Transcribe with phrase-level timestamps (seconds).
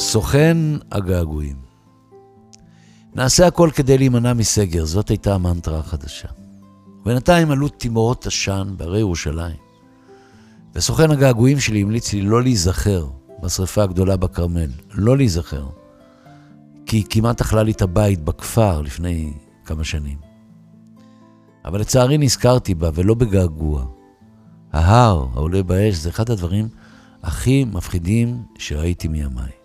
[0.00, 0.56] סוכן
[0.92, 1.56] הגעגועים.
[3.14, 6.28] נעשה הכל כדי להימנע מסגר, זאת הייתה המנטרה החדשה.
[7.04, 9.56] בינתיים עלו תימורות עשן בהרי ירושלים,
[10.74, 13.08] וסוכן הגעגועים שלי המליץ לי לא להיזכר
[13.42, 15.66] בשרפה הגדולה בכרמל, לא להיזכר,
[16.86, 19.32] כי היא כמעט אכלה לי את הבית בכפר לפני
[19.64, 20.18] כמה שנים.
[21.64, 23.86] אבל לצערי נזכרתי בה, ולא בגעגוע.
[24.72, 26.68] ההר העולה באש זה אחד הדברים
[27.22, 29.59] הכי מפחידים שראיתי מימיי.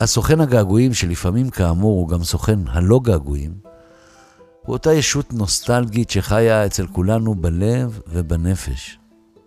[0.00, 3.54] הסוכן הגעגועים, שלפעמים כאמור הוא גם סוכן הלא געגועים,
[4.62, 8.98] הוא אותה ישות נוסטלגית שחיה אצל כולנו בלב ובנפש.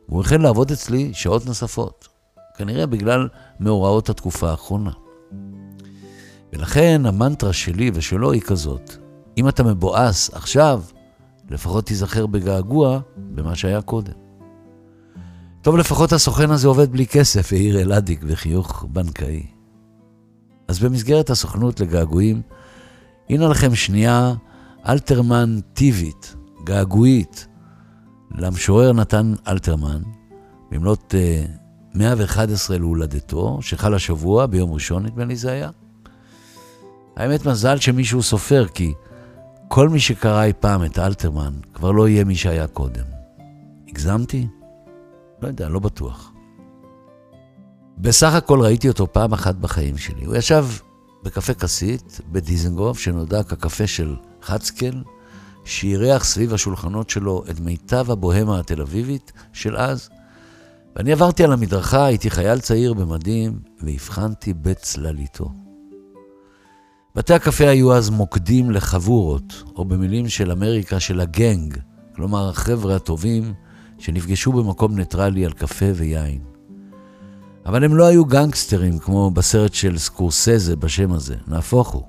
[0.05, 2.07] הוא החל לעבוד אצלי שעות נוספות,
[2.57, 3.27] כנראה בגלל
[3.59, 4.91] מאורעות התקופה האחרונה.
[6.53, 8.95] ולכן המנטרה שלי ושלו היא כזאת,
[9.37, 10.83] אם אתה מבואס עכשיו,
[11.49, 14.13] לפחות תיזכר בגעגוע במה שהיה קודם.
[15.61, 19.56] טוב, לפחות הסוכן הזה עובד בלי כסף, העיר אלאדיק בחיוך בנקאי.
[20.67, 22.41] אז במסגרת הסוכנות לגעגועים,
[23.29, 24.33] הנה לכם שנייה
[24.87, 27.47] אלתרמנטיבית, געגועית,
[28.31, 30.01] למשורר נתן אלתרמן,
[30.71, 31.15] במלאת
[31.93, 35.69] uh, 111 להולדתו, שחל השבוע, ביום ראשון נדמה לי זה היה.
[37.15, 38.93] האמת, מזל שמישהו סופר, כי
[39.67, 43.05] כל מי שקרא אי פעם את אלתרמן כבר לא יהיה מי שהיה קודם.
[43.87, 44.47] הגזמתי?
[45.41, 46.31] לא יודע, לא בטוח.
[47.97, 50.25] בסך הכל ראיתי אותו פעם אחת בחיים שלי.
[50.25, 50.65] הוא ישב
[51.23, 55.03] בקפה כסית בדיזנגוף, שנודע כקפה של חצקל,
[55.65, 60.09] שאירח סביב השולחנות שלו את מיטב הבוהמה התל אביבית של אז,
[60.95, 65.51] ואני עברתי על המדרכה, הייתי חייל צעיר במדים, והבחנתי בצלליתו.
[67.15, 71.77] בתי הקפה היו אז מוקדים לחבורות, או במילים של אמריקה של הגנג,
[72.15, 73.53] כלומר החבר'ה הטובים
[73.97, 76.56] שנפגשו במקום ניטרלי על קפה ויין.
[77.67, 82.03] אבל הם לא היו גנגסטרים כמו בסרט של סקורסזה בשם הזה, נהפוך הוא.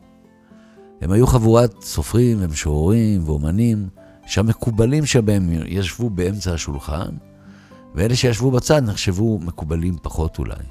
[1.00, 3.88] הם היו חבורת סופרים ומשוררים ואומנים,
[4.26, 7.10] שהמקובלים שבהם ישבו באמצע השולחן,
[7.94, 10.64] ואלה שישבו בצד נחשבו מקובלים פחות אולי.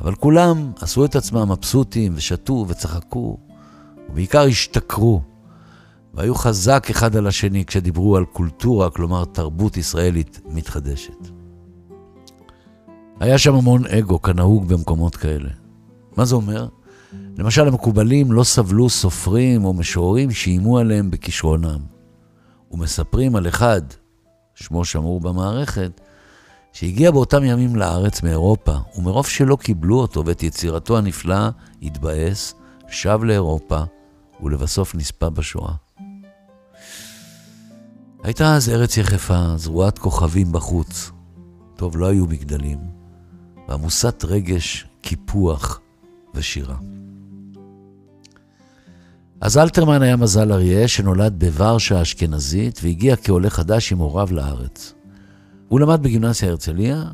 [0.00, 3.38] אבל כולם עשו את עצמם מבסוטים ושתו וצחקו,
[4.10, 5.22] ובעיקר השתכרו,
[6.14, 11.38] והיו חזק אחד על השני כשדיברו על קולטורה, כלומר תרבות ישראלית מתחדשת.
[13.20, 15.48] היה שם המון אגו, כנהוג במקומות כאלה.
[16.16, 16.68] מה זה אומר?
[17.38, 21.80] למשל, המקובלים לא סבלו סופרים או משוררים שאיימו עליהם בכישרונם,
[22.70, 23.82] ומספרים על אחד,
[24.54, 26.00] שמו שמור במערכת,
[26.72, 31.50] שהגיע באותם ימים לארץ מאירופה, ומרוב שלא קיבלו אותו ואת יצירתו הנפלאה,
[31.82, 32.54] התבאס,
[32.88, 33.80] שב לאירופה,
[34.42, 35.72] ולבסוף נספה בשואה.
[38.22, 41.10] הייתה אז ארץ יחפה, זרועת כוכבים בחוץ.
[41.76, 42.97] טוב, לא היו מגדלים,
[43.68, 45.80] ועמוסת רגש, קיפוח
[46.34, 46.76] ושירה.
[49.40, 54.94] אז אלתרמן היה מזל אריה, שנולד בוורשה האשכנזית, והגיע כעולה חדש עם הוריו לארץ.
[55.68, 57.04] הוא למד בגימנסיה הרצליה,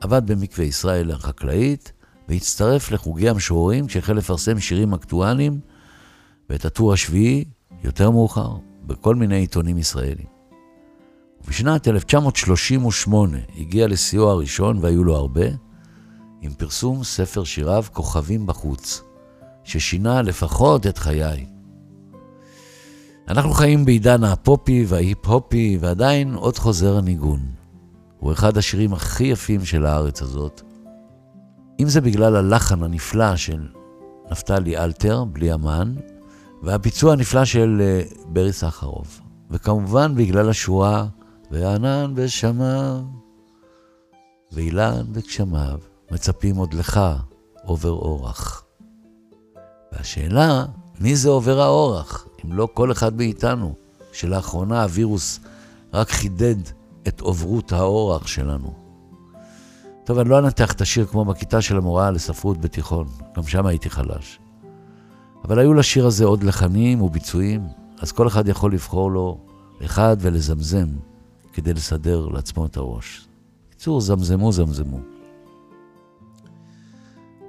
[0.00, 1.92] עבד במקווה ישראל החקלאית,
[2.28, 5.60] והצטרף לחוגי המשוררים כשהחל לפרסם שירים אקטואליים,
[6.50, 7.44] ואת הטור השביעי,
[7.84, 10.26] יותר מאוחר, בכל מיני עיתונים ישראלים.
[11.44, 15.46] ובשנת 1938 הגיע לשיאו הראשון, והיו לו הרבה,
[16.40, 19.02] עם פרסום ספר שיריו כוכבים בחוץ,
[19.64, 21.46] ששינה לפחות את חיי.
[23.28, 27.40] אנחנו חיים בעידן הפופי וההיפ-הופי, ועדיין עוד חוזר הניגון.
[28.18, 30.62] הוא אחד השירים הכי יפים של הארץ הזאת.
[31.80, 33.68] אם זה בגלל הלחן הנפלא של
[34.30, 35.94] נפתלי אלתר, בלי אמן,
[36.62, 39.20] והביצוע הנפלא של uh, ברי סחרוף.
[39.50, 41.06] וכמובן בגלל השורה,
[41.50, 43.00] וענן בשמיו,
[44.52, 45.78] ואילן בגשמיו,
[46.10, 47.00] מצפים עוד לך
[47.64, 48.64] עובר אורח.
[49.92, 50.64] והשאלה,
[51.00, 53.74] מי זה עובר האורח, אם לא כל אחד מאיתנו,
[54.12, 55.40] שלאחרונה הווירוס
[55.92, 56.56] רק חידד
[57.08, 58.74] את עוברות האורח שלנו.
[60.04, 63.90] טוב, אני לא אנתח את השיר כמו בכיתה של המורה לספרות בתיכון, גם שם הייתי
[63.90, 64.38] חלש.
[65.44, 67.66] אבל היו לשיר הזה עוד לחנים וביצועים,
[67.98, 69.38] אז כל אחד יכול לבחור לו
[69.84, 70.88] אחד ולזמזם
[71.52, 73.28] כדי לסדר לעצמו את הראש.
[73.68, 75.15] בקיצור, זמזמו, זמזמו.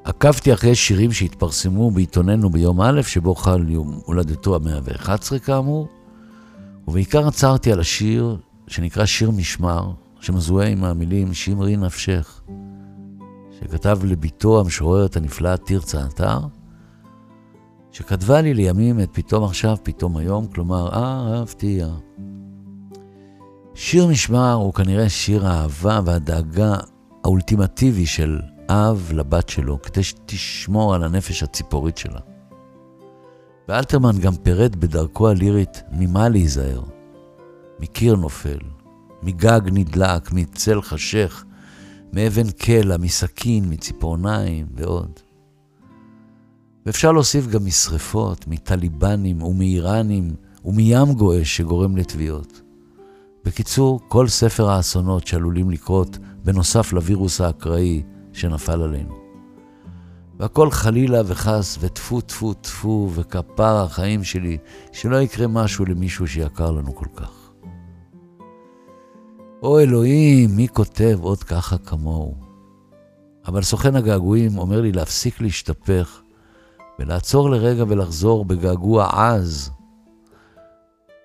[0.08, 5.88] עקבתי אחרי שירים שהתפרסמו בעיתוננו ביום א', שבו חל יום הולדתו המאה ו-11 כאמור,
[6.88, 8.38] ובעיקר עצרתי על השיר
[8.68, 12.42] שנקרא שיר משמר, שמזוהה עם המילים שמרי נפשך,
[13.60, 16.40] שכתב לביתו המשוררת הנפלאה תרצה אתר,
[17.92, 21.88] שכתבה לי לימים את פתאום עכשיו, פתאום היום, כלומר, אהבתיה.
[23.76, 26.76] שיר משמר הוא כנראה שיר האהבה והדאגה
[27.24, 32.20] האולטימטיבי של אב לבת שלו כדי שתשמור על הנפש הציפורית שלה.
[33.68, 36.82] ואלתרמן גם פירט בדרכו הלירית ממה להיזהר.
[37.80, 38.60] מקיר נופל,
[39.24, 41.46] מגג נדלק, מצל חשך,
[42.14, 45.20] מאבן קלע, מסכין, מציפורניים ועוד.
[46.86, 50.36] ואפשר להוסיף גם משרפות, מטליבנים ומאיראנים
[50.66, 52.62] ומים גועש שגורם לתביעות.
[53.46, 58.04] בקיצור, כל ספר האסונות שעלולים לקרות בנוסף לווירוס האקראי
[58.38, 59.14] שנפל עלינו.
[60.40, 64.58] והכל חלילה וחס, וטפו טפו טפו, וכפר החיים שלי,
[64.92, 67.32] שלא יקרה משהו למישהו שיקר לנו כל כך.
[69.62, 72.36] או אלוהים, מי כותב עוד ככה כמוהו?
[73.48, 76.22] אבל סוכן הגעגועים אומר לי להפסיק להשתפך
[77.00, 79.72] ולעצור לרגע ולחזור בגעגוע עז.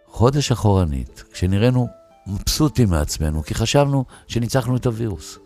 [0.06, 1.88] חודש אחורנית, כשנראינו
[2.26, 5.38] מבסוטים מעצמנו, כי חשבנו שניצחנו את הווירוס.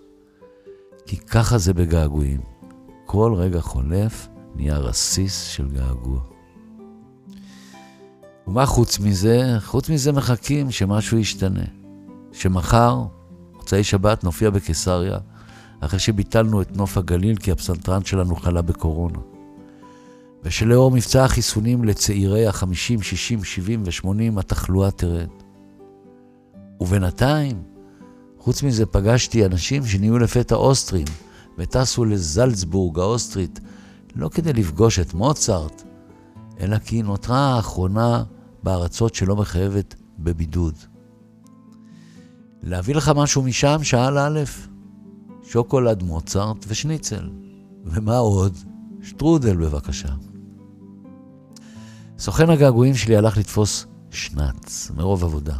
[1.06, 2.40] כי ככה זה בגעגועים.
[3.06, 6.20] כל רגע חולף נהיה רסיס של געגוע.
[8.46, 9.56] ומה חוץ מזה?
[9.60, 11.64] חוץ מזה מחכים שמשהו ישתנה.
[12.32, 13.02] שמחר,
[13.54, 15.18] מוצאי שבת, נופיע בקיסריה,
[15.80, 19.18] אחרי שביטלנו את נוף הגליל כי הפסנתרן שלנו חלה בקורונה.
[20.42, 25.28] ושלאור מבצע החיסונים לצעירי ה-50, 60, 70 ו-80 התחלואה תרד.
[26.80, 27.62] ובינתיים,
[28.46, 31.06] חוץ מזה פגשתי אנשים שנהיו לפתע אוסטרים
[31.58, 33.60] וטסו לזלצבורג האוסטרית
[34.16, 35.82] לא כדי לפגוש את מוצרט,
[36.60, 38.24] אלא כי היא נותרה האחרונה
[38.62, 40.74] בארצות שלא מחייבת בבידוד.
[42.62, 43.78] להביא לך משהו משם?
[43.82, 44.40] שאל א',
[45.42, 47.30] שוקולד מוצרט ושניצל.
[47.84, 48.56] ומה עוד?
[49.02, 50.14] שטרודל בבקשה.
[52.18, 55.56] סוכן הגעגועים שלי הלך לתפוס שנץ מרוב עבודה.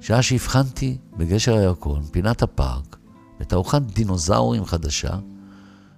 [0.00, 2.96] שעה שהבחנתי בגשר הירקון, פינת הפארק,
[3.40, 5.16] בתערוכת דינוזאורים חדשה,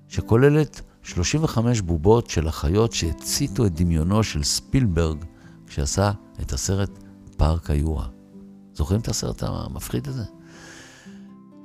[0.08, 5.24] שכוללת 35 בובות של החיות שהציתו את דמיונו של ספילברג
[5.66, 6.10] כשעשה
[6.40, 6.90] את הסרט
[7.36, 8.06] פארק היורה.
[8.74, 10.24] זוכרים את הסרט המפחיד הזה?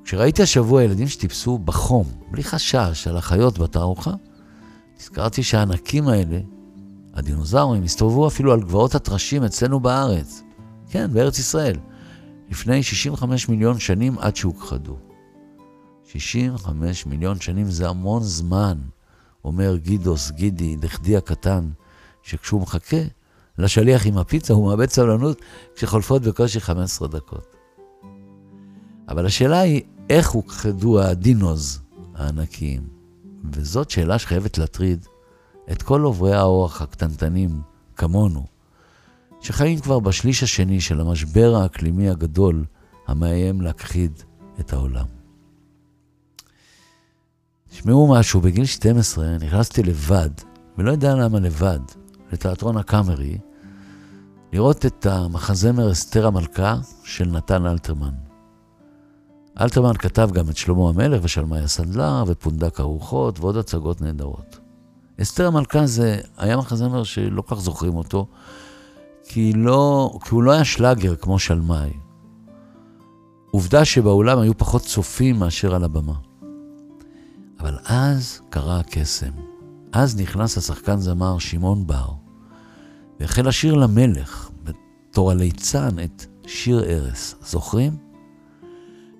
[0.04, 4.12] כשראיתי השבוע ילדים שטיפסו בחום, בלי חשש, על החיות בתערוכה,
[5.00, 6.40] נזכרתי שהענקים האלה,
[7.14, 10.44] הדינוזאורים, הסתובבו אפילו על גבעות הטרשים אצלנו בארץ.
[10.90, 11.78] כן, בארץ ישראל.
[12.50, 14.98] לפני 65 מיליון שנים עד שהוכחדו.
[16.04, 18.78] 65 מיליון שנים זה המון זמן,
[19.46, 21.70] אומר גידוס, גידי, נכדי הקטן,
[22.24, 22.98] שכשהוא מחכה
[23.58, 25.42] לשליח עם הפיצה, הוא מאבד סבלנות
[25.76, 27.56] כשחולפות בקושי 15 דקות.
[29.10, 31.82] אבל השאלה היא, איך הוכחדו הדינוז
[32.16, 32.88] הענקיים?
[33.52, 35.06] וזאת שאלה שחייבת להטריד
[35.72, 37.62] את כל עוברי האורח הקטנטנים
[37.96, 38.46] כמונו,
[39.42, 42.66] שחיים כבר בשליש השני של המשבר האקלימי הגדול
[43.08, 44.24] המאיים להכחיד
[44.60, 45.06] את העולם.
[47.70, 50.30] תשמעו משהו, בגיל 12 נכנסתי לבד,
[50.78, 51.80] ולא יודע למה לבד,
[52.32, 53.38] לתיאטרון הקאמרי,
[54.54, 58.14] לראות את המחזמר אסתר המלכה של נתן אלתרמן.
[59.62, 64.60] אלתרמן כתב גם את שלמה המלך ושלמאי הסנדלר ופונדק הרוחות ועוד הצגות נהדרות.
[65.22, 68.28] אסתר המלכה זה היה מחזמר שלא כך זוכרים אותו,
[69.30, 71.90] כי, לא, כי הוא לא היה שלאגר כמו שלמאי.
[73.52, 76.14] עובדה שבאולם היו פחות צופים מאשר על הבמה.
[77.60, 79.32] אבל אז קרה הקסם.
[79.92, 82.10] אז נכנס השחקן זמר שמעון בר,
[83.20, 87.36] והחל לשיר למלך, בתור הליצן, את שיר ארס.
[87.42, 87.98] זוכרים?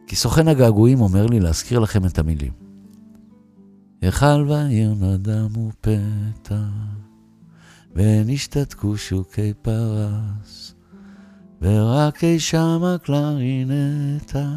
[0.08, 2.52] כי סוכן הגעגועים אומר לי להזכיר לכם את המילים.
[4.02, 6.64] היכל בעיר נדם ופתע
[7.98, 10.76] ונשתתקו שוקי פרס,
[11.62, 14.50] ורק אי שם הקלרינטה,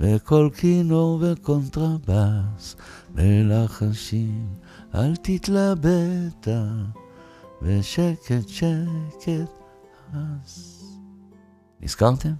[0.00, 2.76] וכל כינור וקונטרבס,
[3.14, 4.48] ולחשים
[4.94, 6.68] אל תתלבטה,
[7.62, 9.50] ושקט שקט
[10.12, 10.82] אז.
[11.80, 12.32] נזכרתם?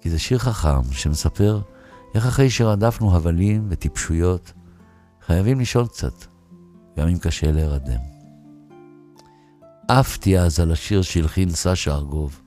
[0.00, 1.60] כי זה שיר חכם שמספר
[2.14, 4.52] איך אחרי שרדפנו הבלים וטיפשויות,
[5.26, 6.24] חייבים לישון קצת,
[6.96, 8.11] גם אם קשה להירדם.
[9.98, 12.40] עפתי אז על השיר שהלחין סשה ארגוב,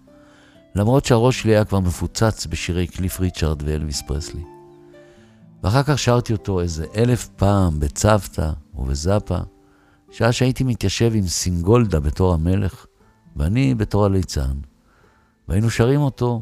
[0.76, 4.44] למרות שהראש שלי היה כבר מפוצץ בשירי קליף ריצ'רד ואלוויס פרסלי.
[5.64, 9.38] ואחר כך שרתי אותו איזה אלף פעם בצוותא ובזאפה,
[10.12, 12.86] שעה שהייתי מתיישב עם סינגולדה בתור המלך,
[13.36, 14.58] ואני בתור הליצן,
[15.48, 16.42] והיינו שרים אותו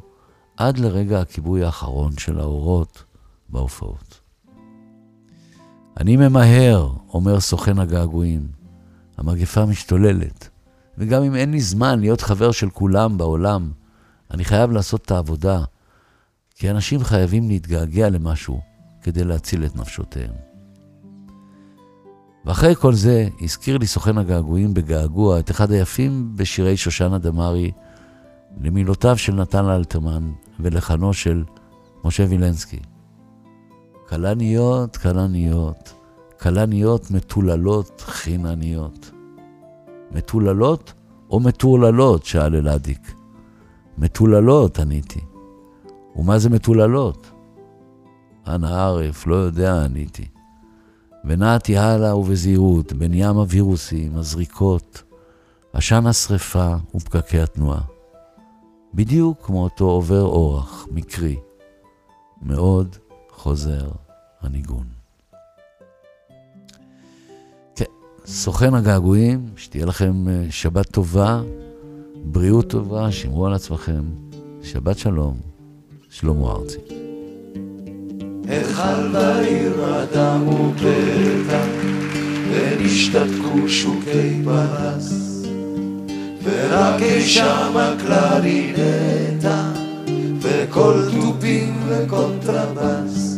[0.57, 3.03] עד לרגע הכיבוי האחרון של האורות
[3.49, 4.19] בהופעות.
[5.99, 8.47] אני ממהר, אומר סוכן הגעגועים.
[9.17, 10.52] המגפה משתוללת.
[10.97, 13.71] וגם אם אין לי זמן להיות חבר של כולם בעולם,
[14.31, 15.63] אני חייב לעשות את העבודה,
[16.55, 18.61] כי אנשים חייבים להתגעגע למשהו
[19.01, 20.33] כדי להציל את נפשותיהם.
[22.45, 27.71] ואחרי כל זה, הזכיר לי סוכן הגעגועים בגעגוע את אחד היפים בשירי שושנה דמארי,
[28.61, 31.43] למילותיו של נתן אלתרמן ולחנו של
[32.03, 32.79] משה וילנסקי.
[34.09, 35.93] כלניות, כלניות,
[36.39, 39.12] כלניות מטוללות חינניות.
[40.13, 40.93] מטוללות
[41.29, 42.25] או מטורללות?
[42.25, 43.13] שאל אלאדיק.
[43.97, 45.19] מטוללות, עניתי.
[46.15, 47.31] ומה זה מטוללות?
[48.47, 50.27] אנא ערף, לא יודע, עניתי.
[51.25, 55.03] ונעתי הלאה ובזהירות בין ים הווירוסים, הזריקות,
[55.73, 57.81] עשן השרפה ופקקי התנועה.
[58.93, 61.39] בדיוק כמו אותו עובר אורח, מקרי.
[62.41, 62.95] מאוד
[63.31, 63.91] חוזר
[64.41, 65.02] הניגון.
[68.25, 71.41] סוכן הגעגועים, שתהיה לכם אה, שבת טובה,
[72.23, 74.03] בריאות טובה, שמרו על עצמכם.
[74.63, 75.37] שבת שלום,
[76.09, 76.77] שלמה ארצי.
[78.49, 81.63] החל בעיר אדם ופתע,
[82.51, 85.43] ונשתתקו שוקי פרס,
[86.43, 89.71] ורק אי שם הקלרינטה,
[90.41, 93.37] וקול תופים וקונטרבס,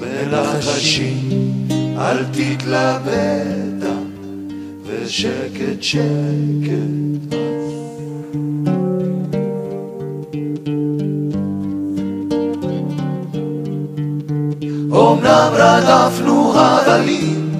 [0.00, 1.28] בלחשים
[1.98, 3.73] אל תתלבטה,
[5.04, 7.34] ושקט שקט.
[14.90, 17.52] אמנם רדפנו הבלים,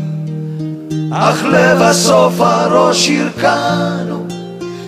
[1.13, 4.27] אך לבסוף הראש הרכנו,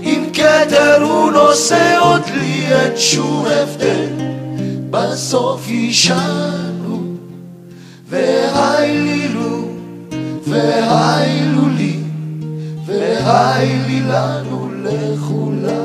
[0.02, 4.08] עם כתר הוא נושא עוד לי את שום הבדל,
[4.90, 7.16] בסוף יישנו,
[8.08, 9.68] והיילילו,
[10.46, 11.35] והיילו לי,
[13.26, 15.75] והיילי לנו לכולם.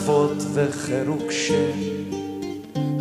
[0.00, 1.80] ואכזבות וחירוק שם,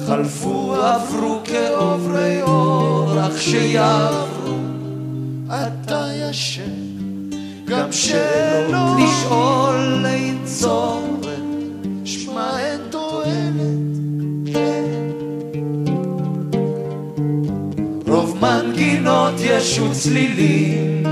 [0.08, 4.58] חלפו עברו כעוברי אורח שיעברו,
[5.48, 6.90] אתה ישן.
[7.66, 11.40] גם שאלות לשאול אין צורך,
[12.06, 14.50] שמע אין תועלת,
[18.08, 21.04] רוב מנגינות יש וצלילים,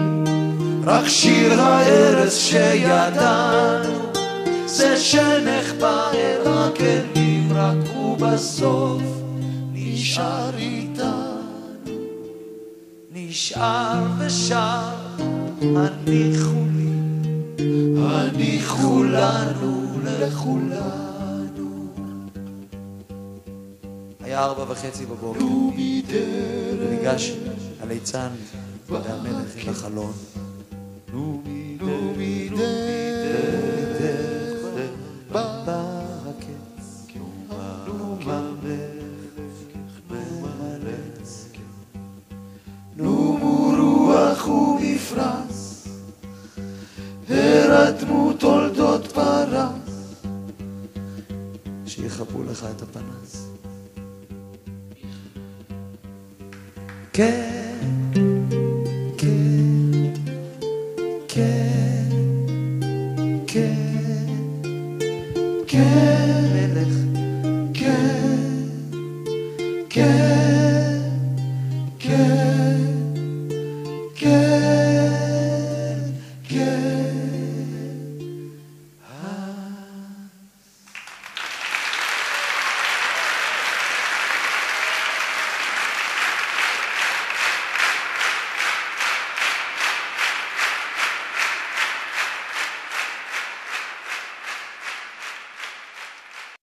[0.86, 3.97] רק שיר הארץ שידענו,
[4.78, 9.02] זה שנחבא אל הכלים רק ובסוף
[9.74, 11.94] נשאר איתנו,
[13.12, 14.90] נשאר ושר
[15.62, 16.90] הניחו לי,
[17.98, 21.88] הניחו לנו, לכולנו.
[24.20, 25.46] היה ארבע וחצי בבוקר,
[26.90, 27.32] ניגש
[27.82, 28.30] הליצן
[28.90, 30.14] והמלך אל החלון.
[31.14, 31.42] נו
[52.18, 53.50] שיכבו לך את הפנס.
[57.14, 57.78] כן,
[59.18, 60.14] כן,
[61.28, 62.10] כן,
[63.48, 63.76] כן,
[65.68, 66.94] כן, מלך,
[67.74, 68.68] כן,
[69.90, 70.57] כן.